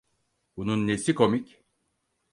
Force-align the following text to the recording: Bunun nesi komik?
Bunun 0.57 0.87
nesi 0.87 1.15
komik? 1.15 1.63